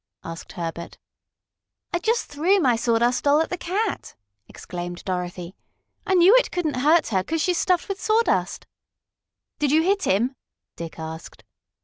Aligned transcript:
asked 0.23 0.53
Herbert. 0.53 0.97
"I 1.93 1.99
just 1.99 2.25
threw 2.25 2.57
my 2.59 2.75
Sawdust 2.75 3.23
Doll 3.25 3.39
at 3.39 3.51
the 3.51 3.55
cat!" 3.59 4.15
exclaimed 4.47 5.03
Dorothy. 5.03 5.53
"I 6.07 6.15
knew 6.15 6.35
it 6.37 6.49
couldn't 6.49 6.77
hurt 6.77 7.09
her, 7.09 7.23
'cause 7.23 7.39
she's 7.43 7.59
stuffed 7.59 7.87
with 7.87 8.01
sawdust." 8.01 8.65
"Did 9.59 9.71
you 9.71 9.83
hit 9.83 10.05
him?" 10.07 10.33
Dick 10.75 10.97
asked. 10.97 11.43